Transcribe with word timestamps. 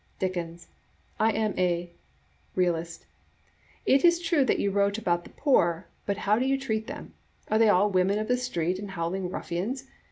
Dickens.—'' 0.17 0.67
I 1.19 1.31
am 1.33 1.53
a" 1.59 1.91
Realist— 2.63 3.05
"It 3.95 4.03
is 4.03 4.17
true 4.19 4.43
that 4.45 4.57
you 4.57 4.71
wrote 4.71 4.97
about 4.97 5.25
the 5.25 5.29
poor, 5.29 5.85
but 6.07 6.17
how 6.25 6.39
do 6.39 6.45
you 6.47 6.57
treat 6.59 6.87
them? 6.87 7.13
Are 7.51 7.59
they 7.59 7.69
all 7.69 7.91
women 7.91 8.17
of 8.17 8.27
the 8.27 8.35
street 8.37 8.79
and 8.79 8.89
howling 8.89 9.29
ruffians? 9.29 9.83